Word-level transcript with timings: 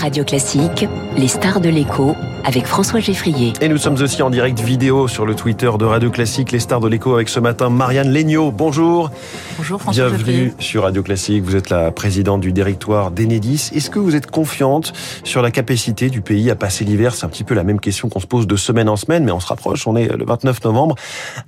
Radio 0.00 0.22
Classique, 0.22 0.86
les 1.16 1.26
stars 1.26 1.60
de 1.60 1.68
l'écho 1.68 2.14
avec 2.44 2.66
François 2.66 3.00
Geffrier. 3.00 3.52
Et 3.60 3.68
nous 3.68 3.78
sommes 3.78 4.00
aussi 4.00 4.22
en 4.22 4.30
direct 4.30 4.60
vidéo 4.60 5.08
sur 5.08 5.26
le 5.26 5.34
Twitter 5.34 5.68
de 5.76 5.84
Radio 5.84 6.08
Classique, 6.08 6.52
les 6.52 6.60
stars 6.60 6.78
de 6.78 6.86
l'écho 6.86 7.14
avec 7.14 7.28
ce 7.28 7.40
matin 7.40 7.68
Marianne 7.68 8.12
Legnaud. 8.12 8.52
Bonjour. 8.52 9.10
Bonjour 9.56 9.80
François 9.82 10.08
Bienvenue 10.08 10.52
sur 10.60 10.84
Radio 10.84 11.02
Classique. 11.02 11.42
Vous 11.42 11.56
êtes 11.56 11.68
la 11.68 11.90
présidente 11.90 12.40
du 12.40 12.52
directoire 12.52 13.10
d'Enedis. 13.10 13.70
Est-ce 13.74 13.90
que 13.90 13.98
vous 13.98 14.14
êtes 14.14 14.30
confiante 14.30 14.92
sur 15.24 15.42
la 15.42 15.50
capacité 15.50 16.10
du 16.10 16.20
pays 16.20 16.48
à 16.48 16.54
passer 16.54 16.84
l'hiver? 16.84 17.12
C'est 17.16 17.26
un 17.26 17.28
petit 17.28 17.44
peu 17.44 17.54
la 17.54 17.64
même 17.64 17.80
question 17.80 18.08
qu'on 18.08 18.20
se 18.20 18.26
pose 18.28 18.46
de 18.46 18.56
semaine 18.56 18.88
en 18.88 18.96
semaine, 18.96 19.24
mais 19.24 19.32
on 19.32 19.40
se 19.40 19.48
rapproche. 19.48 19.88
On 19.88 19.96
est 19.96 20.06
le 20.16 20.24
29 20.24 20.62
novembre. 20.62 20.94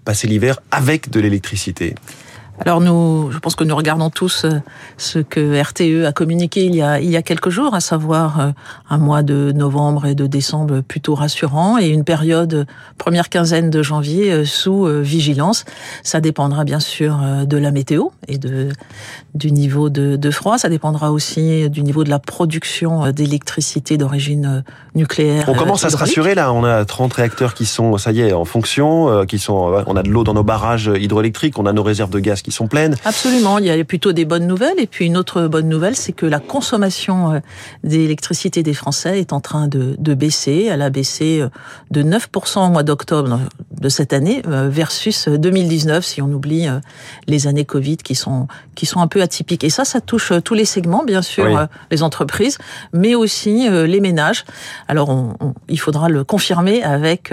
Passer 0.05 0.27
l'hiver 0.27 0.59
avec 0.73 1.09
de 1.09 1.21
l'électricité. 1.21 1.95
Alors 2.67 2.83
nous, 2.83 3.31
je 3.31 3.39
pense 3.39 3.57
que 3.57 3.65
nous 3.65 3.75
regardons 3.75 4.11
tous 4.11 4.45
euh, 4.45 4.61
ce 4.99 5.19
que 5.19 5.59
RTE 5.61 6.07
a 6.07 6.13
communiqué 6.13 6.67
il 6.67 6.75
y 6.75 6.83
a, 6.83 7.01
il 7.01 7.11
y 7.11 7.17
a 7.17 7.23
quelques 7.23 7.49
jours, 7.49 7.75
à 7.75 7.81
savoir 7.81 8.39
euh, 8.39 8.51
un 8.91 8.99
mois 8.99 9.23
de 9.23 9.51
novembre 9.53 10.05
et 10.05 10.15
de 10.15 10.27
décembre 10.27 10.83
plutôt 10.83 11.15
rassurant 11.15 11.79
et 11.79 11.89
une 11.89 12.05
période 12.05 12.67
première 12.99 13.31
quinzaine 13.31 13.71
de 13.71 13.83
janvier 13.83 14.31
euh, 14.31 14.45
sous 14.45 14.85
vigilance. 14.85 15.65
Ça 16.03 16.21
dépendra 16.21 16.65
bien 16.65 16.81
sûr 16.81 17.19
de 17.47 17.57
la 17.57 17.71
météo 17.71 18.09
et 18.29 18.37
de 18.37 18.69
du 19.35 19.53
niveau 19.53 19.89
de, 19.89 20.17
de 20.17 20.31
froid. 20.31 20.59
Ça 20.59 20.69
dépendra 20.69 21.13
aussi 21.13 21.71
du 21.71 21.83
niveau 21.83 22.05
de 22.05 22.11
la 22.11 22.19
production 22.19 23.11
d'électricité 23.11 23.97
d'origine 23.97 24.65
nucléaire. 24.95 25.45
On 25.49 25.55
commence 25.55 25.85
à 25.85 25.91
se 25.91 25.97
rassurer 25.97 26.35
là. 26.35 26.53
On 26.53 26.65
a 26.65 26.85
30 26.85 27.13
réacteurs 27.13 27.55
qui 27.55 27.65
sont, 27.65 27.97
ça 27.97 28.13
y 28.13 28.21
est, 28.21 28.33
en 28.33 28.45
fonction, 28.45 29.25
qui 29.27 29.39
sont. 29.39 29.85
On 29.87 29.97
a 29.97 30.03
de 30.03 30.11
l'eau 30.11 30.25
dans 30.25 30.35
nos 30.35 30.43
barrages 30.43 30.91
hydroélectriques, 30.95 31.59
on 31.59 31.67
a 31.67 31.73
nos 31.73 31.83
réserves 31.83 32.11
de 32.11 32.19
gaz 32.19 32.43
qui 32.43 32.50
sont 32.51 32.69
pleines. 32.69 32.97
Absolument, 33.05 33.59
il 33.59 33.67
y 33.67 33.71
a 33.71 33.85
plutôt 33.85 34.13
des 34.13 34.25
bonnes 34.25 34.47
nouvelles. 34.47 34.79
Et 34.79 34.87
puis 34.87 35.07
une 35.07 35.17
autre 35.17 35.47
bonne 35.49 35.69
nouvelle, 35.69 35.97
c'est 35.97 36.13
que 36.13 36.27
la 36.27 36.41
consommation 36.41 37.33
euh, 37.33 37.41
d'électricité 37.85 38.63
des 38.63 38.75
Français 38.75 39.21
est 39.21 39.33
en 39.33 39.41
train 39.41 39.69
de, 39.69 39.97
de 39.99 40.15
baisser. 40.15 40.69
Elle 40.71 40.83
a 40.83 40.91
baissé 40.91 41.41
euh, 41.41 41.49
de 41.91 42.03
9% 42.03 42.67
au 42.67 42.71
mois 42.71 42.83
d'octobre 42.83 43.41
de 43.81 43.89
cette 43.89 44.13
année 44.13 44.43
euh, 44.47 44.69
versus 44.69 45.29
2019, 45.29 46.05
si 46.05 46.23
on 46.23 46.31
oublie 46.33 46.67
les 47.27 47.47
années 47.47 47.65
Covid 47.65 47.99
qui 47.99 48.15
sont, 48.15 48.47
qui 48.75 48.87
sont 48.87 49.01
un 49.01 49.07
peu 49.07 49.23
atypiques. 49.23 49.65
Et 49.65 49.71
ça, 49.71 49.85
ça 49.85 50.01
touche 50.01 50.33
tous 50.45 50.55
les 50.55 50.65
segments, 50.65 51.05
bien 51.05 51.23
sûr, 51.23 51.69
les 51.91 52.03
entreprises, 52.03 52.59
mais 52.93 53.15
aussi 53.15 53.69
les 53.69 54.01
ménages. 54.01 54.45
Alors, 54.89 55.09
on, 55.09 55.55
il 55.69 55.81
faudra 55.81 56.09
le 56.09 56.25
confirmer 56.25 56.83
avec 56.83 57.33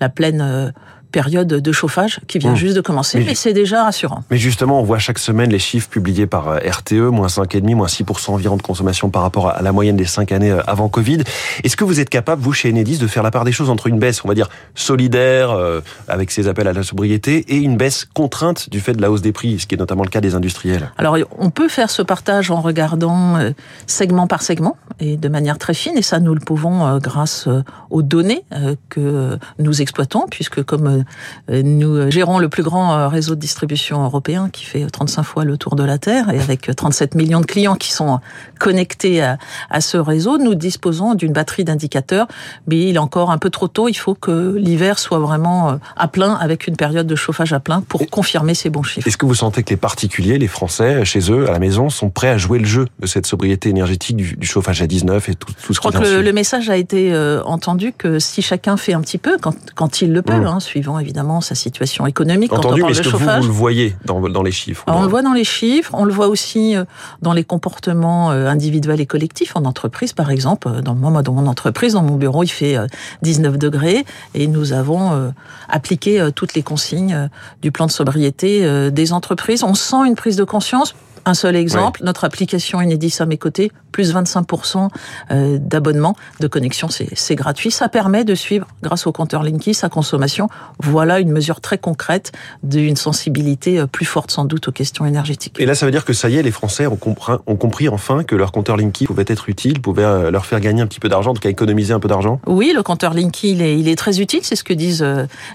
la 0.00 0.08
pleine 0.08 0.72
période 1.12 1.46
de 1.46 1.72
chauffage 1.72 2.20
qui 2.26 2.38
vient 2.38 2.52
mmh. 2.52 2.56
juste 2.56 2.76
de 2.76 2.80
commencer, 2.80 3.22
mais, 3.24 3.34
c'est 3.34 3.52
déjà 3.52 3.84
rassurant. 3.84 4.24
Mais 4.30 4.38
justement, 4.38 4.80
on 4.80 4.82
voit 4.82 4.98
chaque 4.98 5.18
semaine 5.18 5.50
les 5.50 5.58
chiffres 5.58 5.88
publiés 5.88 6.26
par 6.26 6.48
euh, 6.48 6.58
RTE, 6.58 7.10
moins 7.10 7.28
5,5, 7.28 7.74
moins 7.74 7.86
6% 7.86 8.30
environ 8.30 8.56
de 8.56 8.62
consommation 8.62 9.10
par 9.10 9.22
rapport 9.22 9.50
à 9.50 9.62
la 9.62 9.72
moyenne 9.72 9.96
des 9.96 10.06
5 10.06 10.32
années 10.32 10.50
euh, 10.50 10.62
avant 10.66 10.88
Covid. 10.88 11.22
Est-ce 11.62 11.76
que 11.76 11.84
vous 11.84 12.00
êtes 12.00 12.08
capable, 12.08 12.42
vous, 12.42 12.52
chez 12.52 12.70
Enedis, 12.70 12.98
de 12.98 13.06
faire 13.06 13.22
la 13.22 13.30
part 13.30 13.44
des 13.44 13.52
choses 13.52 13.70
entre 13.70 13.86
une 13.86 13.98
baisse, 13.98 14.24
on 14.24 14.28
va 14.28 14.34
dire, 14.34 14.48
solidaire, 14.74 15.50
euh, 15.50 15.80
avec 16.08 16.30
ses 16.30 16.48
appels 16.48 16.66
à 16.66 16.72
la 16.72 16.82
sobriété, 16.82 17.44
et 17.48 17.56
une 17.56 17.76
baisse 17.76 18.06
contrainte 18.12 18.70
du 18.70 18.80
fait 18.80 18.94
de 18.94 19.02
la 19.02 19.10
hausse 19.10 19.22
des 19.22 19.32
prix, 19.32 19.60
ce 19.60 19.66
qui 19.66 19.74
est 19.74 19.78
notamment 19.78 20.02
le 20.02 20.10
cas 20.10 20.20
des 20.20 20.34
industriels? 20.34 20.90
Alors, 20.96 21.18
on 21.38 21.50
peut 21.50 21.68
faire 21.68 21.90
ce 21.90 22.02
partage 22.02 22.50
en 22.50 22.60
regardant 22.60 23.38
segment 23.86 24.26
par 24.26 24.42
segment, 24.42 24.76
et 24.98 25.16
de 25.16 25.28
manière 25.28 25.58
très 25.58 25.74
fine, 25.74 25.96
et 25.96 26.02
ça, 26.02 26.20
nous 26.20 26.34
le 26.34 26.40
pouvons 26.40 26.98
grâce 26.98 27.48
aux 27.90 28.02
données 28.02 28.44
que 28.88 29.38
nous 29.58 29.82
exploitons, 29.82 30.26
puisque 30.30 30.62
comme 30.62 31.01
nous 31.48 32.10
gérons 32.10 32.38
le 32.38 32.48
plus 32.48 32.62
grand 32.62 32.94
euh, 32.94 33.08
réseau 33.08 33.34
de 33.34 33.40
distribution 33.40 34.04
européen 34.04 34.48
qui 34.50 34.64
fait 34.64 34.86
35 34.86 35.22
fois 35.22 35.44
le 35.44 35.56
tour 35.56 35.76
de 35.76 35.82
la 35.82 35.98
Terre 35.98 36.30
et 36.30 36.40
avec 36.40 36.70
37 36.74 37.14
millions 37.14 37.40
de 37.40 37.46
clients 37.46 37.76
qui 37.76 37.92
sont 37.92 38.20
connectés 38.58 39.22
à, 39.22 39.38
à 39.70 39.80
ce 39.80 39.96
réseau. 39.96 40.38
Nous 40.38 40.54
disposons 40.54 41.14
d'une 41.14 41.32
batterie 41.32 41.64
d'indicateurs, 41.64 42.26
mais 42.66 42.88
il 42.88 42.96
est 42.96 42.98
encore 42.98 43.30
un 43.30 43.38
peu 43.38 43.50
trop 43.50 43.68
tôt. 43.68 43.88
Il 43.88 43.94
faut 43.94 44.14
que 44.14 44.54
l'hiver 44.56 44.98
soit 44.98 45.18
vraiment 45.18 45.70
euh, 45.70 45.76
à 45.96 46.08
plein 46.08 46.34
avec 46.34 46.66
une 46.66 46.76
période 46.76 47.06
de 47.06 47.16
chauffage 47.16 47.52
à 47.52 47.60
plein 47.60 47.80
pour 47.80 48.08
confirmer 48.10 48.54
ces 48.54 48.70
bons 48.70 48.82
chiffres. 48.82 49.06
Est-ce 49.06 49.16
que 49.16 49.26
vous 49.26 49.34
sentez 49.34 49.62
que 49.62 49.70
les 49.70 49.76
particuliers, 49.76 50.38
les 50.38 50.48
Français, 50.48 51.04
chez 51.04 51.30
eux, 51.30 51.48
à 51.48 51.52
la 51.52 51.58
maison, 51.58 51.88
sont 51.88 52.10
prêts 52.10 52.28
à 52.28 52.38
jouer 52.38 52.58
le 52.58 52.66
jeu 52.66 52.86
de 53.00 53.06
cette 53.06 53.26
sobriété 53.26 53.68
énergétique 53.68 54.16
du, 54.16 54.46
chauffage 54.46 54.82
à 54.82 54.86
19 54.86 55.28
et 55.28 55.34
tout, 55.34 55.52
tout 55.52 55.68
ce 55.68 55.74
Je 55.74 55.78
crois 55.78 55.92
que 55.92 56.20
le, 56.20 56.32
message 56.32 56.68
a 56.70 56.76
été 56.76 57.14
entendu 57.44 57.92
que 57.96 58.18
si 58.18 58.42
chacun 58.42 58.76
fait 58.76 58.92
un 58.92 59.00
petit 59.00 59.18
peu, 59.18 59.36
quand, 59.40 59.54
quand 59.74 60.02
il 60.02 60.12
le 60.12 60.22
peut, 60.22 60.32
mmh. 60.34 60.46
hein, 60.46 60.60
suivant 60.60 60.91
évidemment 60.98 61.40
sa 61.40 61.54
situation 61.54 62.06
économique. 62.06 62.52
Entendu, 62.52 62.82
mais 62.82 62.90
est-ce 62.90 63.02
que 63.02 63.08
vous, 63.08 63.18
vous, 63.18 63.46
le 63.46 63.52
voyez 63.52 63.96
dans, 64.04 64.20
dans 64.28 64.42
les 64.42 64.52
chiffres 64.52 64.84
On 64.86 65.02
le 65.02 65.08
voit 65.08 65.22
dans 65.22 65.32
les 65.32 65.44
chiffres, 65.44 65.90
on 65.94 66.04
le 66.04 66.12
voit 66.12 66.28
aussi 66.28 66.76
euh, 66.76 66.84
dans 67.20 67.32
les 67.32 67.44
comportements 67.44 68.30
euh, 68.30 68.46
individuels 68.46 69.00
et 69.00 69.06
collectifs 69.06 69.56
en 69.56 69.64
entreprise, 69.64 70.12
par 70.12 70.30
exemple. 70.30 70.68
Euh, 70.68 70.82
dans, 70.82 70.94
moi, 70.94 71.22
dans 71.22 71.32
mon 71.32 71.46
entreprise, 71.46 71.94
dans 71.94 72.02
mon 72.02 72.16
bureau, 72.16 72.42
il 72.42 72.48
fait 72.48 72.76
19 73.22 73.58
degrés 73.58 74.04
et 74.34 74.46
nous 74.46 74.72
avons 74.72 75.32
appliqué 75.68 76.28
toutes 76.34 76.54
les 76.54 76.62
consignes 76.62 77.28
du 77.60 77.70
plan 77.70 77.86
de 77.86 77.90
sobriété 77.90 78.90
des 78.90 79.12
entreprises. 79.12 79.62
On 79.62 79.74
sent 79.74 80.06
une 80.06 80.14
prise 80.14 80.36
de 80.36 80.44
conscience 80.44 80.94
un 81.24 81.34
seul 81.34 81.56
exemple, 81.56 82.02
notre 82.04 82.24
application 82.24 82.78
Enedis 82.78 83.16
à 83.20 83.26
mes 83.26 83.38
côtés, 83.38 83.70
plus 83.92 84.14
25% 84.14 84.88
euh, 85.30 85.58
d'abonnement, 85.60 86.16
de 86.40 86.48
connexion, 86.48 86.88
c'est 86.88 87.34
gratuit. 87.34 87.70
Ça 87.70 87.88
permet 87.88 88.24
de 88.24 88.34
suivre, 88.34 88.66
grâce 88.82 89.06
au 89.06 89.12
compteur 89.12 89.42
Linky, 89.42 89.74
sa 89.74 89.88
consommation. 89.88 90.48
Voilà 90.80 91.20
une 91.20 91.30
mesure 91.30 91.60
très 91.60 91.78
concrète 91.78 92.32
d'une 92.62 92.96
sensibilité 92.96 93.78
euh, 93.78 93.86
plus 93.86 94.06
forte 94.06 94.30
sans 94.30 94.46
doute 94.46 94.68
aux 94.68 94.72
questions 94.72 95.04
énergétiques. 95.06 95.60
Et 95.60 95.66
là, 95.66 95.74
ça 95.74 95.86
veut 95.86 95.92
dire 95.92 96.04
que 96.04 96.12
ça 96.12 96.28
y 96.28 96.36
est, 96.36 96.42
les 96.42 96.50
Français 96.50 96.86
ont 96.86 96.96
compris, 96.96 97.34
ont 97.46 97.56
compris 97.56 97.88
enfin 97.88 98.24
que 98.24 98.34
leur 98.34 98.50
compteur 98.50 98.76
Linky 98.76 99.06
pouvait 99.06 99.24
être 99.28 99.48
utile, 99.48 99.80
pouvait 99.80 100.04
euh, 100.04 100.30
leur 100.30 100.46
faire 100.46 100.60
gagner 100.60 100.82
un 100.82 100.86
petit 100.86 101.00
peu 101.00 101.08
d'argent, 101.08 101.30
en 101.30 101.34
tout 101.34 101.40
cas 101.40 101.50
économiser 101.50 101.92
un 101.92 102.00
peu 102.00 102.08
d'argent 102.08 102.40
Oui, 102.46 102.72
le 102.74 102.82
compteur 102.82 103.14
Linky, 103.14 103.52
il 103.52 103.62
est, 103.62 103.78
il 103.78 103.88
est 103.88 103.96
très 103.96 104.20
utile, 104.20 104.40
c'est 104.42 104.56
ce 104.56 104.64
que 104.64 104.72
disent 104.72 105.04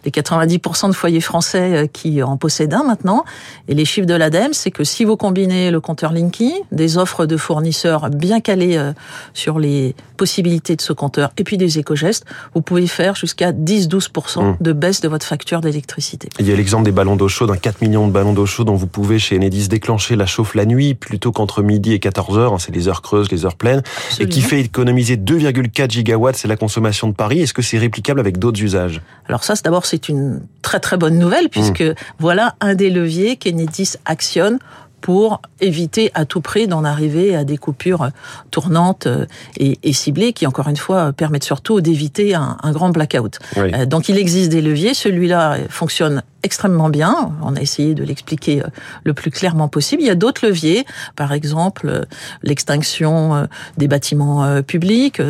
les 0.06 0.12
90% 0.12 0.88
de 0.88 0.94
foyers 0.94 1.22
français 1.22 1.90
qui 1.92 2.22
en 2.22 2.38
possèdent 2.38 2.74
un 2.74 2.84
maintenant. 2.84 3.26
Et 3.68 3.74
les 3.74 3.86
chiffres 3.86 4.08
de 4.08 4.14
l'ADEME, 4.14 4.54
c'est 4.54 4.72
que 4.72 4.84
si 4.84 5.04
vous 5.04 5.18
combinez 5.18 5.57
le 5.72 5.80
compteur 5.80 6.14
Linky, 6.14 6.54
des 6.72 6.98
offres 6.98 7.26
de 7.26 7.38
fournisseurs 7.38 8.10
bien 8.10 8.40
calées 8.40 8.78
euh, 8.78 8.94
sur 9.34 9.60
les 9.60 9.96
possibilités 10.18 10.76
de 10.76 10.82
ce 10.82 10.94
compteur, 10.94 11.32
et 11.38 11.44
puis 11.44 11.58
des 11.58 11.80
éco-gestes, 11.80 12.26
vous 12.56 12.62
pouvez 12.62 12.88
faire 12.88 13.16
jusqu'à 13.16 13.52
10-12% 13.52 14.44
mmh. 14.44 14.58
de 14.60 14.74
baisse 14.74 15.02
de 15.02 15.08
votre 15.08 15.26
facture 15.26 15.62
d'électricité. 15.62 16.30
Il 16.40 16.48
y 16.48 16.52
a 16.52 16.56
l'exemple 16.56 16.86
des 16.86 16.92
ballons 16.92 17.16
d'eau 17.16 17.28
chaude, 17.28 17.52
un 17.52 17.58
4 17.58 17.82
millions 17.82 18.08
de 18.08 18.12
ballons 18.12 18.34
d'eau 18.34 18.46
chaude 18.46 18.68
dont 18.68 18.76
vous 18.76 18.88
pouvez 18.88 19.20
chez 19.20 19.38
Enedis 19.38 19.68
déclencher 19.68 20.16
la 20.16 20.26
chauffe 20.26 20.56
la 20.56 20.66
nuit 20.66 20.96
plutôt 20.96 21.32
qu'entre 21.32 21.62
midi 21.62 21.94
et 21.94 22.00
14 22.00 22.38
heures, 22.38 22.60
c'est 22.60 22.74
les 22.74 22.88
heures 22.88 23.02
creuses, 23.02 23.32
les 23.32 23.46
heures 23.46 23.56
pleines, 23.56 23.84
et 24.20 24.28
qui 24.28 24.42
fait 24.42 24.62
économiser 24.62 25.18
2,4 25.18 25.92
gigawatts, 25.92 26.38
c'est 26.38 26.48
la 26.48 26.58
consommation 26.58 27.08
de 27.08 27.14
Paris. 27.14 27.42
Est-ce 27.42 27.54
que 27.54 27.62
c'est 27.62 27.78
réplicable 27.78 28.20
avec 28.20 28.40
d'autres 28.40 28.62
usages? 28.62 29.02
Alors 29.28 29.44
ça, 29.44 29.54
d'abord, 29.64 29.86
c'est 29.86 30.10
une 30.10 30.42
très 30.62 30.80
très 30.80 30.98
bonne 30.98 31.18
nouvelle, 31.20 31.50
puisque 31.50 31.82
mmh. 31.82 31.96
voilà 32.20 32.56
un 32.60 32.76
des 32.76 32.90
leviers 32.90 33.38
qu'Enedis 33.38 33.94
actionne 34.06 34.60
pour 35.02 35.42
éviter 35.62 36.12
à 36.14 36.26
tout 36.26 36.42
prix 36.42 36.68
d'en 36.68 36.84
arriver 36.84 37.36
à 37.36 37.44
des 37.44 37.58
coupures 37.58 38.10
tournantes 38.52 39.08
euh, 39.08 39.26
et, 39.58 39.78
et, 39.84 39.94
ciblées 39.94 40.34
qui, 40.34 40.48
encore 40.48 40.68
une 40.68 40.78
fois, 40.78 41.14
permettent 41.14 41.44
surtout 41.44 41.82
d'éviter 41.82 42.36
un, 42.36 42.58
un, 42.62 42.72
grand 42.72 42.90
blackout. 42.90 43.40
Euh, 43.58 43.86
donc 43.86 44.10
il 44.10 44.18
existe 44.18 44.50
des 44.50 44.62
leviers. 44.62 44.94
Celui-là 44.94 45.58
fonctionne 45.70 46.24
extrêmement 46.44 46.90
bien. 46.90 47.32
On 47.42 47.56
a 47.56 47.62
essayé 47.62 47.94
de 47.94 48.04
l'expliquer 48.04 48.62
euh, 48.62 48.68
le 49.04 49.14
plus 49.14 49.32
clairement 49.32 49.68
possible. 49.68 50.02
Il 50.02 50.08
y 50.08 50.12
a 50.12 50.16
d'autres 50.16 50.46
leviers, 50.46 50.86
par 51.16 51.32
exemple 51.32 52.06
l'extinction 52.44 53.48
des 53.78 53.88
bâtiments 53.88 54.62
publics, 54.64 55.22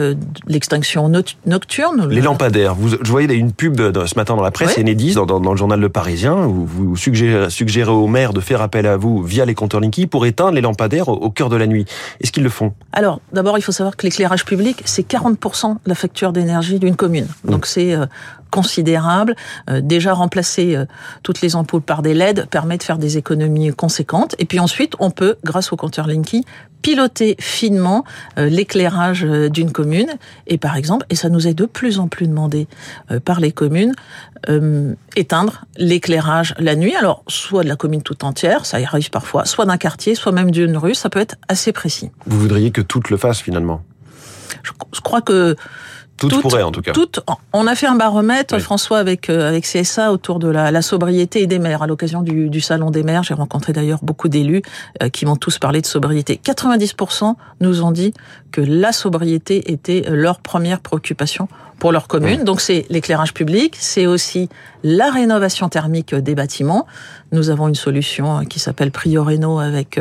l'extinction 0.47 1.11
nocturne. 1.45 2.07
Les 2.09 2.21
lampadaires. 2.21 2.75
Vous, 2.75 2.89
je 2.89 3.09
voyais 3.09 3.33
une 3.35 3.51
pub 3.51 3.77
ce 3.77 4.15
matin 4.15 4.35
dans 4.35 4.43
la 4.43 4.51
presse, 4.51 4.77
Enedis, 4.77 5.15
dans, 5.15 5.25
dans, 5.25 5.51
le 5.51 5.57
journal 5.57 5.79
Le 5.79 5.89
Parisien, 5.89 6.35
où 6.35 6.65
vous 6.65 6.95
suggérez, 6.95 7.49
suggérez 7.49 7.91
au 7.91 8.07
maire 8.07 8.33
de 8.33 8.41
faire 8.41 8.61
appel 8.61 8.85
à 8.85 8.97
vous 8.97 9.23
via 9.23 9.45
les 9.45 9.55
compteurs 9.57 9.81
Linky 9.81 10.07
pour 10.07 10.25
éteindre 10.25 10.53
les 10.53 10.61
lampadaires 10.61 11.09
au 11.09 11.29
cœur 11.29 11.49
de 11.49 11.57
la 11.57 11.67
nuit. 11.67 11.85
Est-ce 12.21 12.31
qu'ils 12.31 12.43
le 12.43 12.49
font? 12.49 12.73
Alors, 12.93 13.19
d'abord, 13.33 13.57
il 13.57 13.61
faut 13.61 13.73
savoir 13.73 13.97
que 13.97 14.05
l'éclairage 14.05 14.45
public, 14.45 14.81
c'est 14.85 15.05
40% 15.05 15.73
de 15.73 15.79
la 15.85 15.95
facture 15.95 16.31
d'énergie 16.31 16.79
d'une 16.79 16.95
commune. 16.95 17.27
Mmh. 17.43 17.51
Donc, 17.51 17.65
c'est 17.65 17.93
euh, 17.93 18.05
considérable. 18.49 19.35
Euh, 19.69 19.81
déjà 19.81 20.13
remplacer 20.13 20.75
euh, 20.75 20.85
toutes 21.23 21.41
les 21.41 21.55
ampoules 21.55 21.81
par 21.81 22.01
des 22.01 22.13
LED 22.13 22.47
permet 22.49 22.77
de 22.77 22.83
faire 22.83 22.97
des 22.97 23.17
économies 23.17 23.73
conséquentes. 23.73 24.35
Et 24.39 24.45
puis 24.45 24.59
ensuite, 24.59 24.93
on 24.99 25.11
peut, 25.11 25.35
grâce 25.43 25.71
au 25.71 25.75
compteur 25.75 26.07
Linky, 26.07 26.45
piloter 26.81 27.35
finement 27.39 28.03
euh, 28.37 28.49
l'éclairage 28.49 29.23
d'une 29.23 29.71
commune. 29.71 30.09
Et 30.45 30.57
par 30.57 30.75
exemple, 30.75 31.05
et 31.09 31.15
ça 31.15 31.29
nous 31.29 31.47
est 31.47 31.53
de 31.53 31.65
plus 31.65 31.99
en 31.99 32.07
plus 32.07 32.27
demandé 32.27 32.67
par 33.25 33.39
les 33.39 33.51
communes, 33.51 33.93
éteindre 35.15 35.65
l'éclairage 35.77 36.53
la 36.59 36.75
nuit. 36.75 36.95
Alors, 36.95 37.23
soit 37.27 37.63
de 37.63 37.67
la 37.67 37.75
commune 37.75 38.01
toute 38.01 38.23
entière, 38.23 38.65
ça 38.65 38.79
y 38.79 38.85
arrive 38.85 39.09
parfois, 39.09 39.45
soit 39.45 39.65
d'un 39.65 39.77
quartier, 39.77 40.15
soit 40.15 40.31
même 40.31 40.51
d'une 40.51 40.77
rue, 40.77 40.95
ça 40.95 41.09
peut 41.09 41.19
être 41.19 41.35
assez 41.47 41.71
précis. 41.71 42.11
Vous 42.25 42.39
voudriez 42.39 42.71
que 42.71 42.81
toutes 42.81 43.09
le 43.09 43.17
fassent 43.17 43.41
finalement? 43.41 43.81
Je 44.63 45.01
crois 45.01 45.21
que 45.21 45.55
Toutes, 46.17 46.41
pourraient 46.41 46.63
en 46.63 46.71
tout 46.71 46.81
cas. 46.81 46.93
Toutes. 46.93 47.19
On 47.53 47.67
a 47.67 47.75
fait 47.75 47.87
un 47.87 47.95
baromètre, 47.95 48.59
François, 48.59 48.97
avec 48.97 49.29
euh, 49.29 49.47
avec 49.47 49.65
CSA 49.65 50.11
autour 50.11 50.39
de 50.39 50.47
la, 50.47 50.71
la 50.71 50.81
sobriété 50.81 51.41
et 51.41 51.47
des 51.47 51.59
maires. 51.59 51.83
À 51.83 51.87
l'occasion 51.87 52.21
du, 52.21 52.49
du 52.49 52.61
salon 52.61 52.89
des 52.89 53.03
maires, 53.03 53.23
j'ai 53.23 53.33
rencontré 53.35 53.73
d'ailleurs 53.73 53.99
beaucoup 54.01 54.27
d'élus 54.27 54.61
euh, 55.03 55.09
qui 55.09 55.25
m'ont 55.25 55.35
tous 55.35 55.59
parlé 55.59 55.81
de 55.81 55.85
sobriété. 55.85 56.39
90% 56.43 57.35
nous 57.61 57.83
ont 57.83 57.91
dit 57.91 58.13
que 58.51 58.61
la 58.61 58.91
sobriété 58.91 59.71
était 59.71 60.05
leur 60.09 60.39
première 60.39 60.79
préoccupation 60.79 61.47
pour 61.79 61.91
leur 61.91 62.07
commune. 62.07 62.43
Donc 62.43 62.61
c'est 62.61 62.85
l'éclairage 62.89 63.33
public, 63.33 63.75
c'est 63.79 64.05
aussi 64.05 64.49
la 64.83 65.09
rénovation 65.11 65.69
thermique 65.69 66.15
des 66.15 66.35
bâtiments. 66.35 66.85
Nous 67.31 67.49
avons 67.49 67.67
une 67.67 67.75
solution 67.75 68.45
qui 68.45 68.59
s'appelle 68.59 68.91
Prioreno 68.91 69.59
avec 69.59 69.99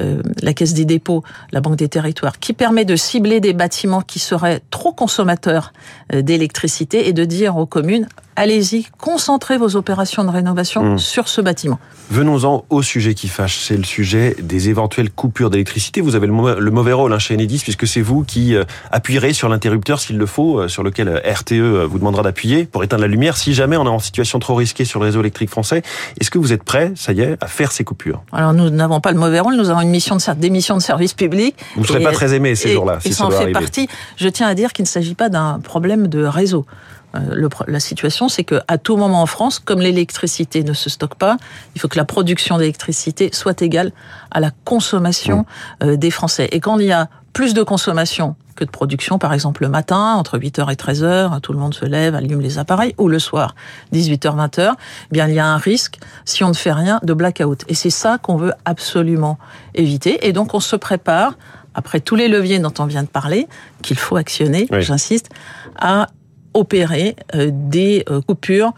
euh, 0.00 0.22
la 0.42 0.52
Caisse 0.52 0.74
des 0.74 0.84
dépôts, 0.84 1.22
la 1.50 1.60
Banque 1.60 1.76
des 1.76 1.88
territoires, 1.88 2.38
qui 2.38 2.52
permet 2.52 2.84
de 2.84 2.96
cibler 2.96 3.40
des 3.40 3.52
bâtiments 3.52 4.02
qui 4.02 4.18
seraient 4.18 4.60
trop 4.70 4.92
consommateurs 4.92 5.72
euh, 6.12 6.22
d'électricité 6.22 7.08
et 7.08 7.12
de 7.12 7.24
dire 7.24 7.56
aux 7.56 7.66
communes 7.66 8.06
allez-y, 8.36 8.86
concentrez 8.98 9.58
vos 9.58 9.76
opérations 9.76 10.24
de 10.24 10.30
rénovation 10.30 10.94
mmh. 10.94 10.98
sur 10.98 11.28
ce 11.28 11.40
bâtiment. 11.40 11.78
Venons-en 12.10 12.64
au 12.70 12.82
sujet 12.82 13.14
qui 13.14 13.28
fâche, 13.28 13.58
c'est 13.60 13.76
le 13.76 13.84
sujet 13.84 14.36
des 14.40 14.68
éventuelles 14.68 15.10
coupures 15.10 15.50
d'électricité. 15.50 16.00
Vous 16.00 16.14
avez 16.14 16.26
le 16.26 16.70
mauvais 16.70 16.92
rôle 16.92 17.12
hein, 17.12 17.18
chez 17.18 17.34
Enedis, 17.34 17.60
puisque 17.62 17.86
c'est 17.86 18.00
vous 18.00 18.24
qui 18.24 18.54
euh, 18.54 18.64
appuierez 18.90 19.32
sur 19.32 19.48
l'interrupteur 19.48 20.00
s'il 20.00 20.18
le 20.18 20.26
faut, 20.26 20.60
euh, 20.60 20.68
sur 20.68 20.82
lequel 20.92 21.08
euh, 21.08 21.20
RTE 21.24 21.86
vous 21.88 21.98
demandera 21.98 22.22
d'appuyer 22.22 22.64
pour 22.64 22.84
éteindre 22.84 23.02
la 23.02 23.08
lumière, 23.08 23.36
si 23.36 23.54
jamais 23.54 23.76
on 23.76 23.84
est 23.84 23.88
en 23.88 23.98
situation 23.98 24.38
trop 24.38 24.54
risquée 24.54 24.84
sur 24.84 25.00
le 25.00 25.06
réseau 25.06 25.20
électrique 25.20 25.50
français. 25.50 25.82
Est-ce 26.20 26.30
que 26.30 26.38
vous 26.38 26.52
êtes 26.52 26.62
prêt, 26.62 26.92
ça 26.94 27.12
y 27.12 27.20
est, 27.20 27.36
à 27.40 27.46
faire 27.46 27.72
ces 27.72 27.84
coupures? 27.84 28.22
Alors 28.32 28.52
nous 28.52 28.70
n'avons 28.70 29.00
pas 29.00 29.12
le 29.12 29.18
mauvais 29.18 29.40
rôle, 29.40 29.56
nous 29.56 29.70
avons 29.70 29.80
une 29.80 29.90
mission 29.90 30.16
de, 30.16 30.34
des 30.34 30.50
missions 30.50 30.76
de 30.76 30.82
service 30.82 31.14
public. 31.14 31.56
Vous 31.74 31.82
ne 31.82 31.86
serez 31.86 32.02
pas 32.02 32.12
très 32.12 32.34
aimé 32.34 32.54
ces 32.54 32.72
jours-là, 32.72 32.98
si 33.00 33.12
ça, 33.12 33.26
en 33.26 33.30
fait 33.30 33.52
partie. 33.52 33.88
Je 34.16 34.28
tiens 34.28 34.46
à 34.46 34.54
dire 34.54 34.72
qu'il 34.72 34.84
ne 34.84 34.88
s'agit 34.88 35.14
pas 35.14 35.28
d'un 35.28 35.60
problème 35.60 36.06
de 36.06 36.24
réseau. 36.24 36.66
Euh, 37.14 37.18
le, 37.32 37.48
la 37.66 37.80
situation, 37.80 38.28
c'est 38.28 38.44
que 38.44 38.60
à 38.68 38.78
tout 38.78 38.96
moment 38.96 39.22
en 39.22 39.26
France, 39.26 39.58
comme 39.58 39.80
l'électricité 39.80 40.62
ne 40.62 40.72
se 40.72 40.88
stocke 40.88 41.16
pas, 41.16 41.36
il 41.74 41.80
faut 41.80 41.88
que 41.88 41.98
la 41.98 42.04
production 42.04 42.58
d'électricité 42.58 43.30
soit 43.32 43.60
égale 43.62 43.92
à 44.30 44.40
la 44.40 44.50
consommation 44.64 45.40
mmh. 45.40 45.84
euh, 45.84 45.96
des 45.96 46.10
Français. 46.10 46.48
Et 46.52 46.60
quand 46.60 46.78
il 46.78 46.86
y 46.86 46.92
a 46.92 47.08
plus 47.32 47.54
de 47.54 47.62
consommation 47.62 48.36
que 48.54 48.64
de 48.64 48.70
production, 48.70 49.18
par 49.18 49.32
exemple 49.32 49.62
le 49.62 49.68
matin, 49.68 50.14
entre 50.14 50.38
8h 50.38 50.70
et 50.70 50.74
13h, 50.74 51.40
tout 51.40 51.52
le 51.52 51.58
monde 51.58 51.74
se 51.74 51.84
lève, 51.84 52.14
allume 52.14 52.40
les 52.40 52.58
appareils, 52.58 52.94
ou 52.98 53.08
le 53.08 53.18
soir, 53.18 53.54
18h, 53.92 54.36
20h, 54.36 54.72
eh 54.72 54.76
bien 55.10 55.28
il 55.28 55.34
y 55.34 55.38
a 55.38 55.46
un 55.46 55.56
risque, 55.56 55.98
si 56.24 56.44
on 56.44 56.48
ne 56.48 56.54
fait 56.54 56.72
rien, 56.72 57.00
de 57.02 57.14
blackout. 57.14 57.64
Et 57.68 57.74
c'est 57.74 57.90
ça 57.90 58.18
qu'on 58.18 58.36
veut 58.36 58.52
absolument 58.64 59.38
éviter. 59.74 60.26
Et 60.26 60.32
donc 60.32 60.54
on 60.54 60.60
se 60.60 60.76
prépare, 60.76 61.38
après 61.74 62.00
tous 62.00 62.16
les 62.16 62.28
leviers 62.28 62.58
dont 62.58 62.74
on 62.78 62.84
vient 62.84 63.02
de 63.02 63.08
parler, 63.08 63.48
qu'il 63.80 63.98
faut 63.98 64.16
actionner, 64.16 64.68
j'insiste, 64.80 65.30
à 65.78 66.08
opérer 66.54 67.16
euh, 67.34 67.50
des 67.50 68.04
euh, 68.10 68.20
coupures 68.20 68.72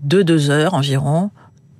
de 0.00 0.22
deux 0.22 0.50
heures 0.50 0.74
environ 0.74 1.30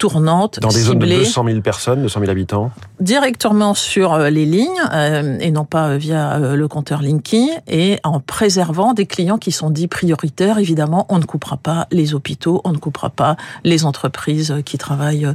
tournante, 0.00 0.60
Dans 0.60 0.68
des 0.68 0.80
zones 0.80 0.98
de 0.98 1.06
200 1.06 1.44
000 1.46 1.60
personnes, 1.60 2.00
200 2.00 2.20
000 2.20 2.32
habitants 2.32 2.70
Directement 3.00 3.74
sur 3.74 4.14
euh, 4.14 4.30
les 4.30 4.46
lignes 4.46 4.80
euh, 4.94 5.36
et 5.40 5.50
non 5.50 5.66
pas 5.66 5.98
via 5.98 6.36
euh, 6.36 6.56
le 6.56 6.68
compteur 6.68 7.02
Linky 7.02 7.50
et 7.68 7.98
en 8.02 8.18
préservant 8.18 8.94
des 8.94 9.04
clients 9.04 9.36
qui 9.36 9.52
sont 9.52 9.68
dits 9.68 9.88
prioritaires. 9.88 10.58
Évidemment, 10.58 11.04
on 11.10 11.18
ne 11.18 11.24
coupera 11.24 11.58
pas 11.58 11.86
les 11.90 12.14
hôpitaux, 12.14 12.62
on 12.64 12.72
ne 12.72 12.78
coupera 12.78 13.10
pas 13.10 13.36
les 13.62 13.84
entreprises 13.84 14.54
qui 14.64 14.78
travaillent 14.78 15.28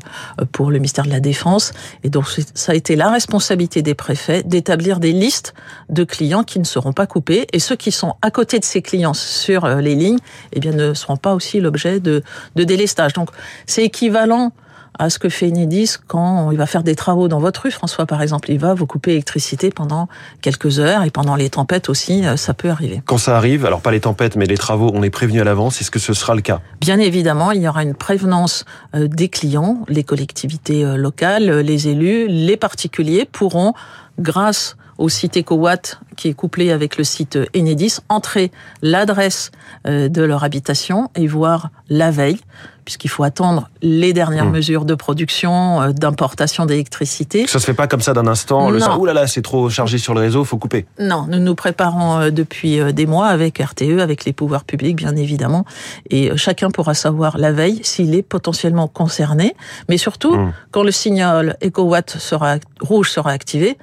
pour 0.52 0.72
le 0.72 0.80
ministère 0.80 1.06
de 1.06 1.12
la 1.12 1.20
Défense. 1.20 1.72
Et 2.04 2.10
donc, 2.10 2.26
ça 2.56 2.72
a 2.72 2.76
été 2.76 2.96
la 2.96 3.12
responsabilité 3.12 3.84
des 3.84 3.94
préfets 3.94 4.42
d'établir 4.42 5.00
des 5.00 5.12
listes 5.12 5.54
de 5.90 6.04
clients 6.04 6.44
qui 6.44 6.58
ne 6.58 6.64
seront 6.64 6.94
pas 6.94 7.06
coupés 7.06 7.46
et 7.54 7.60
ceux 7.60 7.76
qui 7.76 7.92
sont 7.92 8.16
à 8.24 8.32
côté 8.32 8.58
de 8.58 8.66
ces 8.66 8.82
clients 8.82 9.14
sur 9.14 9.68
les 9.68 9.94
lignes, 9.94 10.20
eh 10.54 10.60
bien, 10.60 10.72
ne 10.72 10.96
seront 10.96 11.18
pas 11.18 11.36
aussi 11.36 11.60
l'objet 11.60 12.00
de, 12.00 12.24
de 12.56 12.64
délestage. 12.64 13.14
Donc, 13.14 13.30
c'est 13.68 13.84
équivalent 13.84 14.52
à 15.00 15.10
ce 15.10 15.20
que 15.20 15.30
fait 15.30 15.48
Enedis 15.48 15.96
quand 16.08 16.52
il 16.52 16.58
va 16.58 16.66
faire 16.66 16.84
des 16.84 16.96
travaux 16.96 17.28
dans 17.28 17.40
votre 17.40 17.64
rue, 17.64 17.72
François, 17.72 18.06
par 18.06 18.22
exemple. 18.22 18.52
Il 18.52 18.60
va 18.60 18.74
vous 18.74 18.86
couper 18.86 19.12
l'électricité 19.12 19.70
pendant 19.70 20.08
quelques 20.42 20.80
heures 20.80 21.04
et 21.04 21.12
pendant 21.12 21.36
les 21.36 21.50
tempêtes 21.50 21.90
aussi, 21.90 22.26
euh, 22.26 22.38
ça 22.38 22.54
peut 22.54 22.70
arriver. 22.70 23.02
Quand 23.06 23.18
ça 23.18 23.38
arrive, 23.38 23.66
alors 23.66 23.82
pas 23.82 23.92
les 23.92 24.02
tempêtes, 24.02 24.36
mais 24.36 24.46
les 24.46 24.58
travaux, 24.58 24.92
on 24.94 25.04
est 25.04 25.10
prévenu 25.10 25.42
à 25.42 25.44
l'avance. 25.44 25.82
Est-ce 25.82 25.92
que 25.92 26.00
ce 26.00 26.14
sera 26.14 26.36
le 26.36 26.42
cas? 26.42 26.62
Bien 26.82 27.00
évidemment, 27.00 27.52
il 27.52 27.62
y 27.62 27.68
aura 27.68 27.84
une 27.84 27.96
prévenance 27.96 28.66
euh, 28.96 29.08
des 29.08 29.30
clients, 29.30 29.86
les 29.88 30.04
collectivités 30.04 30.84
euh, 30.84 30.98
locales, 30.98 31.60
les 31.60 31.88
élus, 31.88 32.28
les 32.28 32.58
particuliers 32.58 33.26
pourront, 33.26 33.74
grâce 34.20 34.78
au 34.98 35.10
site 35.10 35.38
EcoWatt 35.38 36.00
qui 36.16 36.30
est 36.30 36.34
couplé 36.34 36.72
avec 36.72 36.98
le 36.98 37.04
site 37.04 37.38
Enedis, 37.56 37.98
entrer 38.10 38.52
l'adresse 38.82 39.52
de 39.86 40.22
leur 40.22 40.44
habitation 40.44 41.10
et 41.16 41.28
voir 41.28 41.70
la 41.90 42.12
veille 42.12 42.40
puisqu'il 42.86 43.10
faut 43.10 43.24
attendre 43.24 43.70
les 43.82 44.14
dernières 44.14 44.46
mmh. 44.46 44.52
mesures 44.52 44.86
de 44.86 44.94
production, 44.94 45.82
euh, 45.82 45.92
d'importation 45.92 46.66
d'électricité. 46.66 47.48
Ça 47.48 47.60
se 47.60 47.66
fait 47.66 47.74
pas 47.74 47.88
comme 47.88 48.00
ça 48.00 48.14
d'un 48.14 48.28
instant. 48.28 48.70
Le 48.70 48.80
sang, 48.80 49.04
là 49.04 49.14
là, 49.14 49.28
c'est 49.28 49.42
trop 49.42 49.70
chargé 49.70 49.98
sur 49.98 50.14
le 50.14 50.22
réseau, 50.22 50.46
faut 50.46 50.58
couper. 50.58 50.86
Non, 51.00 51.26
nous 51.28 51.40
nous 51.40 51.56
préparons 51.56 52.20
euh, 52.20 52.30
depuis 52.30 52.80
euh, 52.80 52.92
des 52.92 53.08
mois 53.08 53.28
avec 53.28 53.58
RTE, 53.58 54.00
avec 54.00 54.24
les 54.24 54.34
pouvoirs 54.34 54.64
publics, 54.64 54.96
bien 54.96 55.16
évidemment, 55.16 55.66
et 56.12 56.32
chacun 56.38 56.70
pourra 56.70 56.94
savoir 56.94 57.38
la 57.40 57.52
veille 57.52 57.82
s'il 57.84 58.14
est 58.14 58.22
potentiellement 58.22 58.88
concerné, 58.88 59.56
mais 59.90 59.98
surtout 59.98 60.36
mmh. 60.36 60.54
quand 60.72 60.84
le 60.84 60.92
signal 60.92 61.58
EcoWatt 61.64 62.18
sera 62.20 62.58
rouge 62.80 63.10
sera 63.10 63.32
activé. 63.32 63.78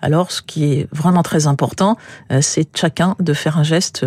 Alors, 0.00 0.30
ce 0.30 0.42
qui 0.42 0.72
est 0.72 0.88
vraiment 0.92 1.22
très 1.22 1.46
important, 1.46 1.96
c'est 2.40 2.76
chacun 2.76 3.16
de 3.18 3.32
faire 3.32 3.58
un 3.58 3.62
geste 3.64 4.04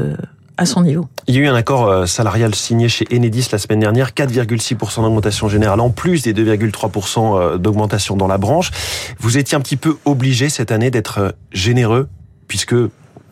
à 0.61 0.65
son 0.65 0.81
niveau. 0.81 1.07
Il 1.27 1.35
y 1.35 1.37
a 1.39 1.41
eu 1.41 1.47
un 1.47 1.55
accord 1.55 1.87
euh, 1.87 2.05
salarial 2.05 2.53
signé 2.53 2.87
chez 2.87 3.07
Enedis 3.11 3.47
la 3.51 3.57
semaine 3.57 3.79
dernière, 3.79 4.11
4,6% 4.11 5.01
d'augmentation 5.01 5.49
générale, 5.49 5.79
en 5.79 5.89
plus 5.89 6.21
des 6.21 6.33
2,3% 6.33 7.39
euh, 7.39 7.57
d'augmentation 7.57 8.15
dans 8.15 8.27
la 8.27 8.37
branche. 8.37 8.71
Vous 9.19 9.37
étiez 9.37 9.57
un 9.57 9.61
petit 9.61 9.77
peu 9.77 9.97
obligé 10.05 10.49
cette 10.49 10.71
année 10.71 10.91
d'être 10.91 11.17
euh, 11.17 11.29
généreux, 11.51 12.09
puisque 12.47 12.75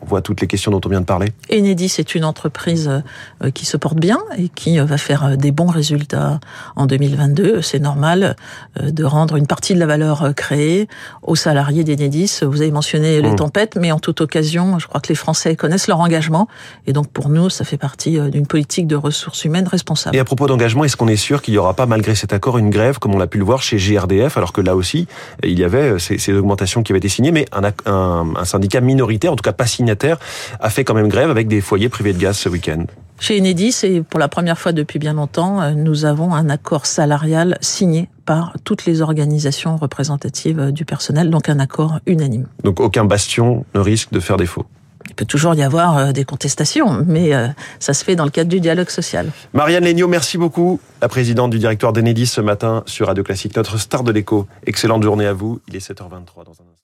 on 0.02 0.06
voit 0.06 0.22
toutes 0.22 0.40
les 0.40 0.46
questions 0.46 0.70
dont 0.70 0.80
on 0.84 0.88
vient 0.88 1.00
de 1.00 1.06
parler. 1.06 1.28
Enedis 1.52 1.94
est 1.98 2.14
une 2.14 2.24
entreprise 2.24 2.90
euh, 3.42 3.50
qui 3.50 3.66
se 3.66 3.76
porte 3.76 3.98
bien 3.98 4.18
et 4.36 4.48
qui 4.48 4.80
euh, 4.80 4.84
va 4.84 4.98
faire 4.98 5.24
euh, 5.24 5.36
des 5.36 5.52
bons 5.52 5.66
résultats 5.66 6.40
en 6.76 6.86
2022. 6.86 7.62
C'est 7.62 7.78
normal 7.78 8.36
de 8.80 9.04
rendre 9.04 9.36
une 9.36 9.46
partie 9.46 9.74
de 9.74 9.78
la 9.78 9.86
valeur 9.86 10.32
créée 10.34 10.88
aux 11.22 11.36
salariés 11.36 11.84
d'Enedis. 11.84 12.40
Vous 12.42 12.62
avez 12.62 12.70
mentionné 12.70 13.20
les 13.20 13.30
mmh. 13.30 13.36
tempêtes, 13.36 13.76
mais 13.76 13.92
en 13.92 13.98
toute 13.98 14.20
occasion, 14.20 14.78
je 14.78 14.86
crois 14.86 15.00
que 15.00 15.08
les 15.08 15.14
Français 15.14 15.56
connaissent 15.56 15.88
leur 15.88 16.00
engagement. 16.00 16.48
Et 16.86 16.92
donc 16.92 17.08
pour 17.08 17.28
nous, 17.28 17.50
ça 17.50 17.64
fait 17.64 17.76
partie 17.76 18.18
d'une 18.30 18.46
politique 18.46 18.86
de 18.86 18.96
ressources 18.96 19.44
humaines 19.44 19.68
responsable. 19.68 20.16
Et 20.16 20.20
à 20.20 20.24
propos 20.24 20.46
d'engagement, 20.46 20.84
est-ce 20.84 20.96
qu'on 20.96 21.08
est 21.08 21.16
sûr 21.16 21.42
qu'il 21.42 21.52
n'y 21.52 21.58
aura 21.58 21.74
pas, 21.74 21.86
malgré 21.86 22.14
cet 22.14 22.32
accord, 22.32 22.58
une 22.58 22.70
grève, 22.70 22.98
comme 22.98 23.14
on 23.14 23.18
l'a 23.18 23.26
pu 23.26 23.38
le 23.38 23.44
voir 23.44 23.62
chez 23.62 23.76
GRDF, 23.76 24.36
alors 24.36 24.52
que 24.52 24.60
là 24.60 24.76
aussi, 24.76 25.06
il 25.42 25.58
y 25.58 25.64
avait 25.64 25.98
ces, 25.98 26.32
augmentations 26.32 26.82
qui 26.82 26.92
avaient 26.92 26.98
été 26.98 27.08
signées, 27.08 27.32
mais 27.32 27.46
un, 27.52 27.70
un, 27.86 28.34
un 28.36 28.44
syndicat 28.44 28.80
minoritaire, 28.80 29.32
en 29.32 29.36
tout 29.36 29.42
cas 29.42 29.52
pas 29.52 29.66
signé 29.66 29.89
a 30.60 30.70
fait 30.70 30.84
quand 30.84 30.94
même 30.94 31.08
grève 31.08 31.30
avec 31.30 31.48
des 31.48 31.60
foyers 31.60 31.88
privés 31.88 32.12
de 32.12 32.18
gaz 32.18 32.36
ce 32.36 32.48
week-end. 32.48 32.84
Chez 33.18 33.38
Enedis, 33.38 33.80
et 33.82 34.00
pour 34.00 34.18
la 34.18 34.28
première 34.28 34.58
fois 34.58 34.72
depuis 34.72 34.98
bien 34.98 35.12
longtemps, 35.12 35.60
euh, 35.60 35.72
nous 35.72 36.06
avons 36.06 36.32
un 36.34 36.48
accord 36.48 36.86
salarial 36.86 37.58
signé 37.60 38.08
par 38.24 38.54
toutes 38.64 38.86
les 38.86 39.02
organisations 39.02 39.76
représentatives 39.76 40.72
du 40.72 40.86
personnel, 40.86 41.28
donc 41.28 41.48
un 41.48 41.58
accord 41.58 42.00
unanime. 42.06 42.46
Donc 42.64 42.80
aucun 42.80 43.04
bastion 43.04 43.66
ne 43.74 43.80
risque 43.80 44.10
de 44.12 44.20
faire 44.20 44.38
défaut 44.38 44.64
il 45.10 45.14
peut 45.14 45.24
toujours 45.24 45.54
y 45.54 45.62
avoir 45.62 45.98
euh, 45.98 46.12
des 46.12 46.24
contestations, 46.24 47.04
mais 47.06 47.34
euh, 47.34 47.48
ça 47.78 47.94
se 47.94 48.04
fait 48.04 48.16
dans 48.16 48.24
le 48.24 48.30
cadre 48.30 48.48
du 48.48 48.60
dialogue 48.60 48.88
social. 48.88 49.30
Marianne 49.52 49.84
Legnaud, 49.84 50.08
merci 50.08 50.38
beaucoup, 50.38 50.80
la 51.02 51.08
présidente 51.08 51.50
du 51.50 51.58
directoire 51.58 51.92
d'Enedis 51.92 52.26
ce 52.26 52.40
matin 52.40 52.84
sur 52.86 53.08
Radio 53.08 53.24
Classique, 53.24 53.56
notre 53.56 53.78
star 53.78 54.04
de 54.04 54.12
l'écho. 54.12 54.46
Excellente 54.66 55.02
journée 55.02 55.26
à 55.26 55.32
vous. 55.32 55.60
Il 55.68 55.76
est 55.76 55.86
7h23 55.86 56.44
dans 56.44 56.52
un 56.52 56.70
instant. 56.70 56.80